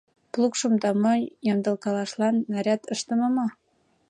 Плугшым 0.31 0.73
да 0.83 0.89
монь 1.01 1.31
ямдылкалашлан 1.51 2.35
наряд 2.51 2.81
ыштыме 2.93 3.27
мо? 3.35 3.47